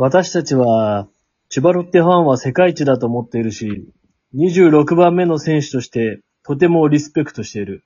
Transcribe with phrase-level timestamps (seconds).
[0.00, 1.08] 私たちは、
[1.48, 3.84] 千葉ロッテファンは世界一だと思っているし、
[4.36, 7.84] 26番目の選手としてとてもリスペクトしている。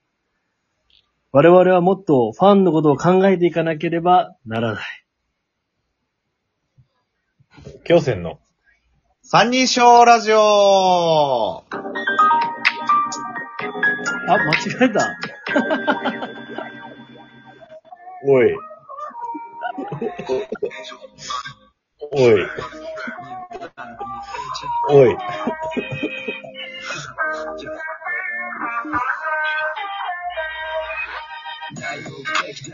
[1.31, 5.05] 我々はもっとファンのことを考えていかなければならない。
[7.85, 8.41] 京戦の。
[9.23, 11.65] 三人称ラジオあ、
[14.29, 15.17] 間違えた。
[18.27, 18.55] おい。
[22.15, 22.47] おい。
[24.91, 25.17] おい。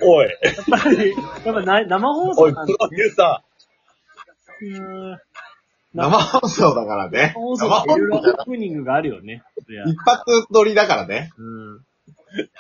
[0.03, 0.27] おい。
[0.27, 3.43] やっぱり、やっぱな生放おい、送なんでプロデューサ
[4.61, 5.19] うーん
[5.95, 7.33] 生放送だからね。
[7.37, 9.43] 生放送生っていろいろ放送ハプニングがあるよね。
[9.69, 11.31] いや一発撮りだからね。
[11.39, 11.43] う
[11.77, 11.79] ん。
[11.79, 11.83] い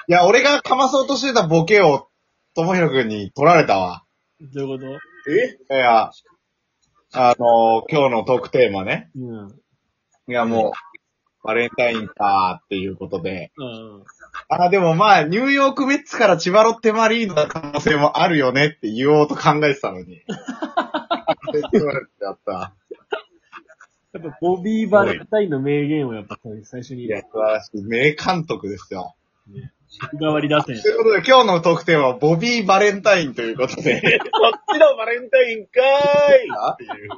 [0.06, 2.08] や、俺がかまそうとしてたボケを、
[2.54, 4.02] ともひろくんに取られたわ。
[4.40, 4.98] どういうこ
[5.70, 5.76] え？
[5.76, 6.10] いや、
[7.12, 9.10] あの今日のトークテーマね。
[9.14, 9.48] とうん。
[10.28, 10.72] いや、もう、
[11.42, 13.50] バレンタインかっていうことで。
[13.56, 14.04] うん。
[14.48, 20.22] あ、でもまあ、ニューヨークメッツから千葉ロッテマリーンの可能性もあるよねって言おうと考えてたのに。
[21.72, 22.74] 言われちゃった。
[24.12, 27.82] やっぱボビー・バレンタインの名言をやっぱ最初にいや、素晴らしい。
[27.84, 29.14] 名監督ですよ。
[29.88, 30.80] 日替わり打線。
[30.80, 34.00] ということで、今日のトークテーマは、ボビー・バレンタインということで。
[34.00, 37.08] こっちのバレンタインかーいっていう。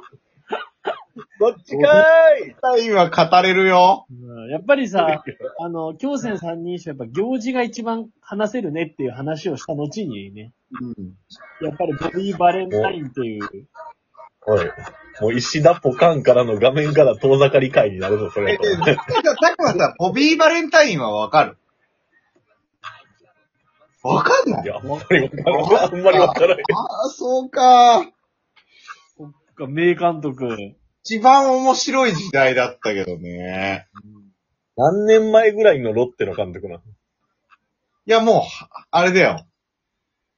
[1.39, 1.95] こっちかーいバ
[2.39, 4.05] レンタインは語れるよ。
[4.09, 5.23] うんやっぱりさ、
[5.59, 11.65] あの、京戦三人称やっぱ行事が一番話せるねっていう話をした後にね、うん。
[11.67, 13.67] やっぱりボビー・バレンタインっていう、
[14.47, 14.65] おい。
[15.19, 18.57] もう石田ポカンからの画面から遠ざかり会になるぞ、それ。
[18.57, 21.57] で、じゃあ、たくまさん、ボビー・バレンタインはわかる？
[24.03, 25.93] わかんないいや、あんまりわからん。
[25.93, 26.59] あんまりわからん。
[26.59, 28.03] ああ、そうか。
[29.17, 30.75] そっか、名監督。
[31.03, 33.87] 一番面白い時代だったけどね。
[34.77, 36.79] 何年前ぐらいのロッテの監督なの？
[36.79, 36.83] い
[38.05, 38.43] や、もう、
[38.89, 39.45] あれだよ。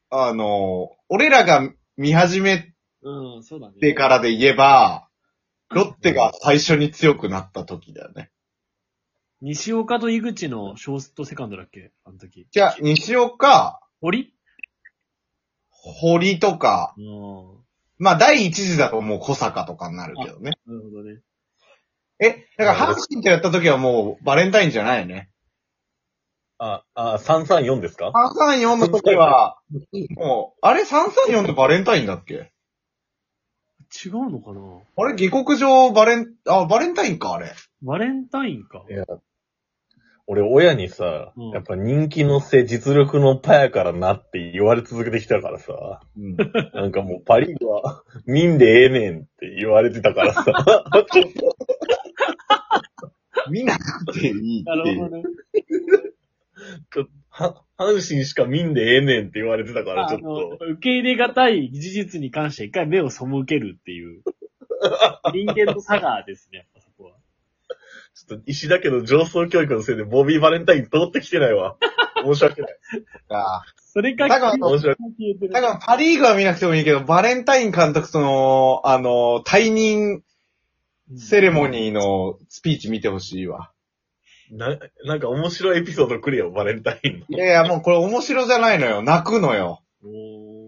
[0.10, 3.74] あの、俺らが見始めうん、そうだね。
[3.80, 5.08] てからで言えば、
[5.70, 8.32] ロッテが最初に強くなった時だよね。
[9.46, 11.92] 西岡と井口のショートセカンドだっけ？
[12.06, 12.48] あの時。
[12.50, 14.34] じゃあ、西岡、堀？
[15.70, 17.58] 堀とか、うん。
[17.98, 20.52] まあ、第一次だともう小坂とかになるけどね。
[20.66, 21.20] なるほどね。
[22.20, 25.30] え、だから阪神とやった時はもうバレンタインじゃないよね。
[26.58, 29.58] あ、あ、334ですか？334の時は、
[30.16, 32.54] もう、あれ ?334 ってバレンタインだっけ？
[34.06, 34.62] 違うのかな？
[34.96, 35.16] あれ？
[35.16, 37.52] 下克上バレン、あ、バレンタインか、あれ。
[37.82, 38.86] バレンタインか。
[38.90, 39.04] いや、
[40.26, 46.38] 俺親にさ、うんやっぱ人気のせ実力のパやからなって言われ続けてきたからさ、うん。
[46.74, 50.44] なんかもうパリーグは民でええねんって言われてたからさ、
[51.12, 51.32] ちょっ
[53.50, 54.70] 見なくていいって。
[54.70, 55.24] なるほどね。
[56.92, 64.24] と、は、阪神しか民でええねんって言われてたからちょっと、、受け入れがたい事実に関して一回目を背けるっていう。
[65.34, 66.68] 人間の差がですね。
[68.28, 71.76] ちょっと石だけど上層教育のせいでボビーバレンタイン通ってきてないわ。
[72.24, 72.78] 申し訳ない。
[73.28, 80.24] かそれか、だから申し訳消えてるだからパリーグは見なくてもいいけど、バレンタイン監督との、あの、退任
[81.16, 83.72] セレモニーのスピーチ見てほしいわ。
[84.52, 87.26] な、なんか面白いエピソードくれよ、バレンタインの。
[87.30, 89.02] いやいや、もうこれ面白じゃないのよ。
[89.04, 89.84] 泣くのよ。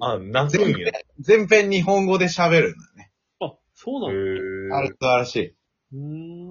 [0.01, 0.89] あ、泣くんや。
[0.89, 3.11] へ全編日本語で喋るんだね。
[3.39, 4.13] あ、そうなの？
[4.13, 5.55] うあれ素晴らしい。
[5.93, 6.44] ーん。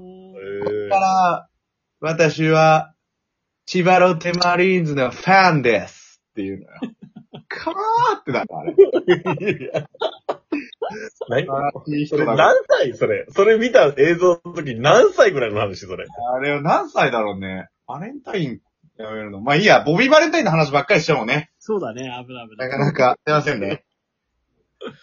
[0.70, 1.48] へだから、
[2.00, 2.94] 私は、
[3.66, 6.80] 千葉ロッテマリーンズのファンですっていうのよ。
[7.48, 8.74] かーってなる、あれ。
[8.74, 9.86] ー。
[11.28, 12.94] 何何歳？
[12.94, 13.26] それ。
[13.30, 16.06] それ見た映像の時何歳ぐらいの話それ？
[16.34, 17.68] あれは何歳だろうね。
[17.86, 18.60] バレンタイン
[18.98, 19.40] やめるの？
[19.40, 21.50] まあいいや、ボビーバレンタインの話ばっかりしてもね。
[21.58, 22.66] そうだね、危ない危な。
[22.66, 23.84] ないかなか、すいませんね。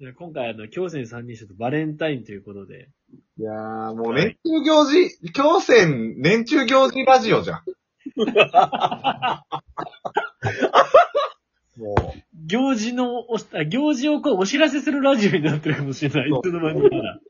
[0.00, 2.88] いや今回あの、京戦三人称とバレンタインということで。
[3.36, 7.64] いやー、もう年中行事、強戦年中行事ラジオじゃん。
[11.76, 12.14] も
[12.46, 16.30] 行事のおし、あ行事をこうお知らせするラジオになってるかもしれない。
[16.30, 17.14] そういつの間にやら。
[17.14, 17.22] う。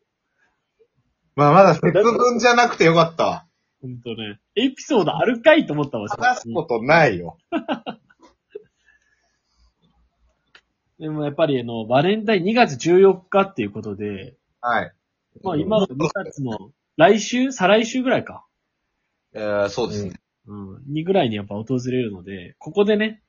[1.37, 3.47] まあまだ節分じゃなくてよかったわ。
[3.81, 4.41] ほんとね。
[4.57, 7.39] エピソードあるかいと思ったわ、話すことないよ。
[10.99, 14.93] でもやっぱりあの、バレンタイン2月14日っていうことで、はい。
[15.43, 17.53] まあ今の2月の来週？
[17.53, 18.45] 再来週ぐらいか。
[19.35, 20.21] えー、そうですね。
[20.47, 20.93] うん。
[20.93, 23.23] にぐらいにやっぱ訪れるので、ここでね、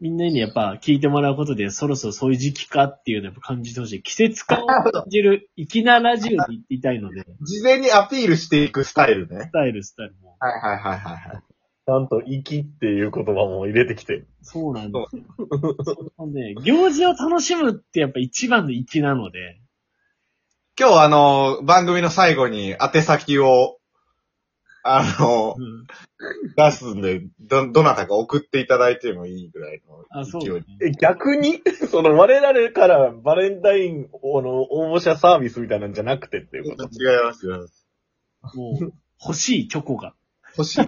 [0.00, 4.02] みんなにやっぱ聞いてもらうことで、そろそろそういう時期かっていうのをやっぱ感じてほしい。
[4.02, 9.52] 季節感を感じる、粋なラジオで言っていたいので、事前にアピールしていくスタイルねス。
[9.52, 10.36] タイル、スタイルも。
[10.40, 11.42] はいはいはいはいはい。
[11.84, 14.24] ちゃんと息っていう言葉も入れてきて。
[14.42, 15.24] そうなんですよ。
[16.16, 19.60] ほんで、 行事を楽しむってやっぱ一番の粋なので、
[20.78, 23.78] 今日あの、番組の最後に宛先を、
[24.84, 25.86] あの、うん
[26.56, 30.64] 出すんで、ど、どなたか送っていただいてもいいぐらいのあ、そう勢いだね。
[30.82, 31.60] え、逆に？
[31.90, 36.84] その我々からバレンタインの応募者サービスみたいなんじゃなくてっていうこと？
[36.84, 37.66] 違いますよ。
[38.54, 40.14] もう、欲しいチョコが。
[40.56, 40.82] 欲しい。
[40.82, 40.84] い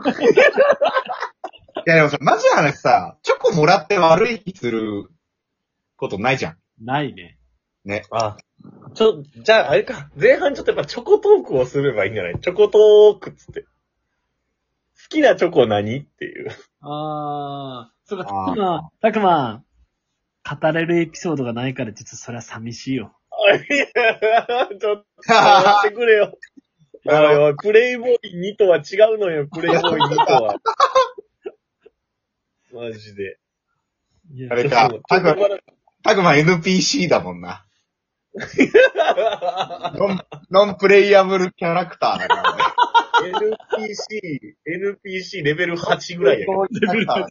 [1.87, 5.11] やでもさ、マジな話さ、チョコもらって悪い気する
[5.97, 6.57] ことないじゃん。
[6.81, 7.39] ないね。
[8.11, 8.37] あ、
[8.95, 10.09] ちょ、じゃああれか。
[10.17, 12.41] 前半ちょっとやっぱチョコトークをすればいいんじゃない？
[12.41, 13.63] チョコトークっつって。
[13.63, 13.69] 好
[15.11, 16.51] きなチョコ何っていう。
[16.81, 19.63] あー、そうか、たあーくま、たくま、
[20.61, 23.15] 語れるエピソードがないから、実はそれは寂しいよ。
[23.31, 26.39] あいや、ちょっと、待ってくれよ。
[27.07, 30.57] おいおい、プレイボーイ2とは違うのよ、プレイボーイ2とは。
[32.73, 33.39] マジで。
[34.33, 35.01] いやあれかちょっ
[36.03, 37.67] たくま NPC だもんな。
[39.95, 40.21] ノン、
[40.51, 42.63] ノンプレイヤブルキャラクターだからね。
[43.23, 44.57] NPC、
[45.05, 46.67] NPC レベル8ぐらいやけど。
[46.67, 47.29] キャラクターだ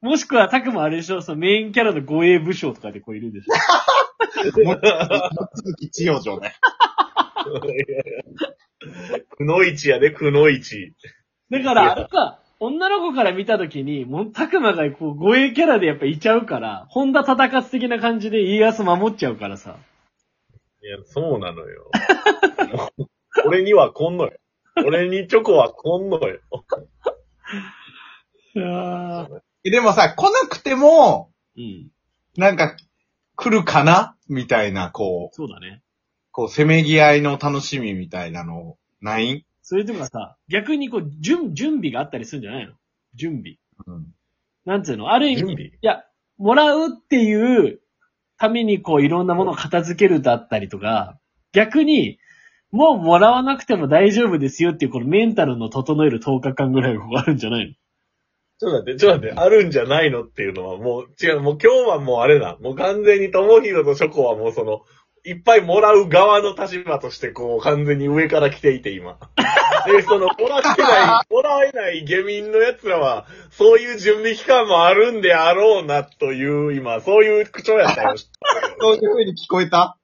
[0.00, 3.54] もしくは、たくまあれでしょ、そのメインキャラの護衛武将とかでこういるでしょ。
[4.64, 4.76] も
[5.54, 6.54] つき千代女ね。
[9.36, 10.94] くのいちやで、くのいち。
[11.50, 19.76] だから、あれか、女の子から見たときに、もう、たくまがこう、護衛キャラでやっぱいちゃうから、本田戦つ的な感じで家康守っちゃうからさ。
[20.82, 21.90] いや、そうなのよ。
[23.46, 24.32] 俺には来んのよ。
[24.76, 26.40] 俺にチョコは来んのよ。
[28.56, 31.90] いやーでもさ、来なくても、うん。
[32.36, 32.76] なんか、
[33.36, 34.16] 来るかな？
[34.28, 35.82] みたいな、こう、そうだね。
[36.34, 39.46] こう、せめぎ合いの楽しみみたいなの、ない？
[39.62, 42.72] それとかさ、逆にこう、準、準備があったりするんじゃないの？
[43.14, 43.54] 準備。
[43.86, 44.12] うん。
[44.64, 45.12] なんつうの？
[45.12, 45.64] ある意味、準備？
[45.66, 46.02] いや、
[46.36, 47.78] もらうっていう
[48.36, 51.20] ためにこういろんなものを片付けるだったりとか、
[51.52, 52.18] 逆に、
[52.72, 57.74] もうもらわなくても大丈夫ですよっていうこのメンタルの整える10日間ぐらいがあるんじゃないの？
[58.58, 62.58] ちょっと待って、ちょっと待って、あるんじゃないのっていうのはもう違う、もう今日はもうあれだ。
[62.60, 64.82] もう完全にともひろとチョコはもうその、
[65.26, 69.18] いっぱいもらう側の立場としてこう完全に上から来ていて今。
[69.86, 78.14] で、その、もらってない、 もらえない下民の奴らは、そういう準備期間もあるんであろうなという、今、そういう口調やったよ。
[78.16, 79.98] そういう風に聞こえた？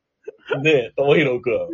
[0.62, 1.68] ねえ、ともひろくん。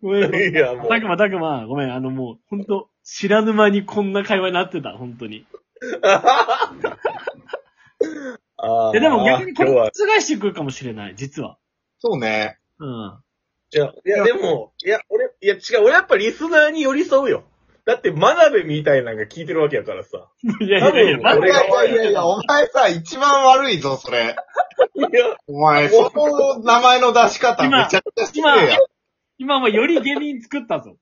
[0.00, 0.34] ごめん。
[0.52, 5.46] いや、もうたくまたくま、ごめん、あのもう、ほんと、知らぬ間にこんな会話になってた、本当に。
[8.60, 11.58] あーいや、でも逆にこれ覆してくるかもしれない、実は。
[11.98, 12.58] そうね。
[12.78, 13.18] うん。
[13.74, 17.44] いや、いや、でも、いや、俺、いや、違う、俺やっぱリスナーに寄り添うよ。
[17.84, 20.28] だって、真鍋みたいなのが聞いてるわけやからさ。
[20.60, 24.36] いやいやいや、多分まい俺がやいやお前さ、一番悪いぞ、それ。
[24.94, 28.78] いや、お前、その名前の出し方めちゃくちゃ失礼や。
[29.38, 30.96] 今もより下民作ったぞ。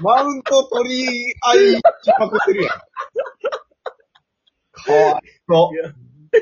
[0.00, 1.06] マウント取り
[1.40, 1.82] 合い決
[2.18, 2.72] まってるやん。
[4.72, 5.94] かわいそう。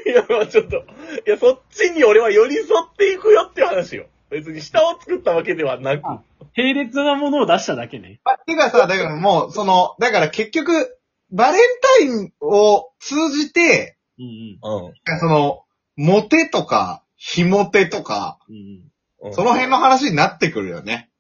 [0.06, 0.84] いや、まあちょっと、
[1.26, 4.06] いや、そっちに俺は寄り添っていくよっていう話よ。
[4.30, 6.06] 別に下を作ったわけではなく。
[6.06, 6.22] あ
[6.56, 8.20] 並列なものを出しただけね。
[8.24, 10.98] あ、てかさ、だからもう、その、だから結局、
[11.32, 11.60] バレン
[11.98, 14.86] タインを通じて、うんうん。
[14.86, 15.18] うん。
[15.18, 15.64] その、
[15.96, 18.62] モテとか、ひもてとか、うんうん。
[18.62, 21.10] うんその辺の話になってくるよね。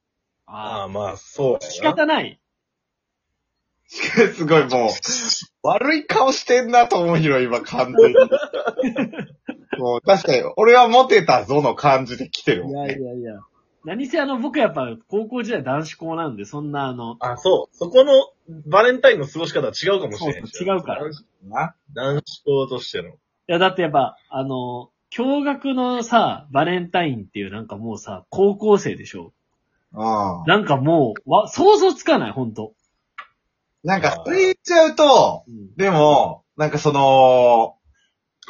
[0.46, 1.82] あああ、まあ、そうあ、仕。
[1.82, 2.40] 方ない。
[3.90, 4.90] すごいもう、
[5.62, 8.14] 悪い顔してんな、と思うひろ、今、完全に。
[9.78, 12.98] もう、確かに、俺はモテたぞの感じで来てるいやもんね。
[12.98, 13.40] いやいや。
[13.84, 17.76] 何せあの、僕やっぱ高校時代男子校なんで、そんなあの、あ、そう。
[17.76, 18.12] そこの
[18.66, 23.08] バレンタインの過ごし方は違うかもしれない違うから男子な男子校としての。
[23.08, 23.12] い
[23.46, 29.32] やだってやっぱ、あの、驚愕のさ、バレンタインっていうなんかもうさ、高校生でしょ
[29.94, 30.44] うん。
[30.46, 32.74] なんかもう、わ、想像つかない、ほんと。
[33.82, 35.74] なんか、それ言っちゃうと、うん。
[35.74, 37.76] でも、なんかその、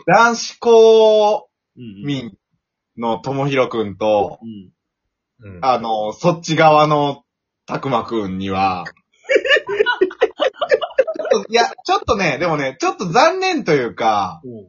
[0.06, 2.02] 男子校うん。
[2.04, 2.32] 民
[2.96, 4.38] のともひろくんと、
[5.40, 5.56] うん。
[5.56, 5.64] うん。
[5.64, 7.22] あの、そっち側の
[7.66, 14.68] たくまくんには、ちょっといや、ちょっとね、でもね、ちょっと残念というか、うん。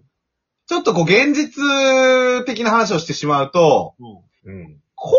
[0.67, 3.95] ちょっとこう現実的な話をしてしまうと、
[4.45, 4.53] うん。
[4.53, 4.77] うん。
[4.95, 5.17] 高校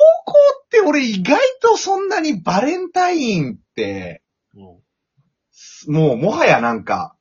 [0.64, 4.22] って俺意外とそんなにバレンタインって、
[4.54, 5.92] うん。
[5.92, 7.11] もうもはやなんか、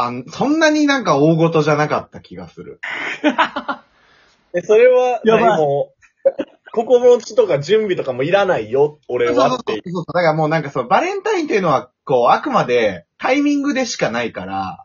[0.00, 2.80] あんそんなになんか大事じゃなかった気がする。
[4.54, 9.82] え、それは、やばい何もう、心持ちとか準備とかもいらないよ、俺そうそうそうはっていう。
[9.92, 10.04] そう。
[10.06, 14.84] だからもうなんかそう、バレンタインっていうのは、こう、あくまでタイミングでしかないから、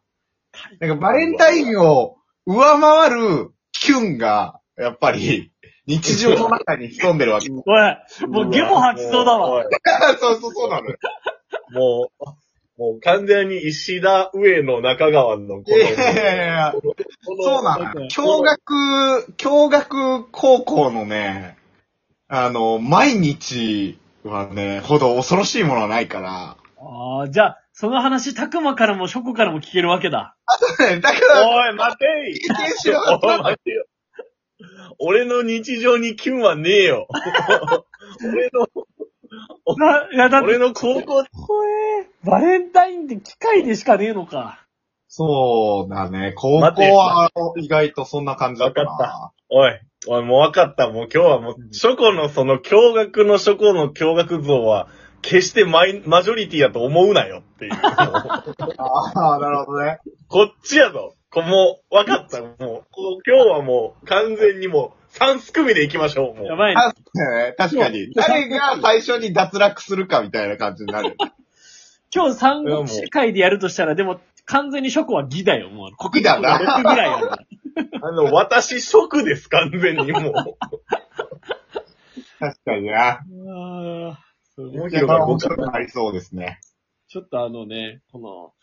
[0.79, 2.17] なんかバレンタインを
[2.47, 5.51] 上回るキュンが、やっぱり、
[5.85, 7.51] 日常の中に潜んでるわけ。
[7.51, 7.61] おい、
[8.29, 9.49] もうゲボ吐きそうだわ。
[9.51, 9.65] おい
[10.19, 10.97] そうそうそうなのよ。
[11.71, 12.42] もう、
[12.77, 16.73] もう完全に石田上野中川のこいやいやいやいや
[17.21, 18.07] そうなのよ。
[18.07, 21.57] 共学、共学高校のね、
[22.27, 26.57] あの、毎日はね、ほど恐ろしいものはないから。
[26.77, 30.35] ああ、じゃあ、その話、たくまからもショコからも聞けるわけだ。
[30.79, 33.85] だから、おい、待てい経験しろおい、待てよ。
[34.99, 37.07] 俺の日常にキュンはねえよ。
[38.23, 38.67] 俺の、
[40.43, 41.23] 俺の高校、
[42.23, 44.65] バレンタインって機械でしかねえのか。
[45.07, 46.33] そうだね。
[46.35, 48.91] 高校は意外とそんな感じだったな。
[48.91, 49.71] わかおい、
[50.07, 50.89] おい、もう分かった。
[50.89, 54.87] もう今日はもう、初コのその驚愕の初コの驚愕像は、
[55.21, 57.73] 決してマイ、マジョリティやと思うなよっていう。
[57.73, 58.43] あ
[59.15, 59.99] あ、なるほどね。
[60.27, 61.15] こっちやぞ。
[61.29, 62.41] こもう、分かった。
[62.41, 66.35] もう、こう今日はもう、完全にもう、三すくみで行きましょう。
[66.35, 66.45] もう。
[66.47, 68.13] やばいね確かに。
[68.13, 71.15] 誰が最初に脱落するかみたいな感じになる。
[72.13, 75.91] 今日三国志会でやるとしたら、でも、完全にショコは義だよ、もう。
[75.97, 77.45] 国だな6ぐらいあるから。
[78.07, 80.33] あの、私、食です、完全にもう。
[82.39, 83.09] 確かにな。
[83.09, 84.15] あー
[84.55, 86.59] そうねもうい面白くなりそうですね。
[87.07, 88.53] ちょっとあのね、この、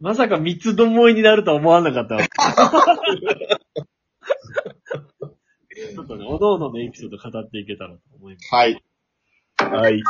[0.00, 2.22] まさか三つどもえになるとは思わなかったわ。
[5.92, 8.52] ちょっとね、おのおののエピソード語っていけたらと思います。
[8.52, 8.82] はい。
[9.72, 10.02] はい。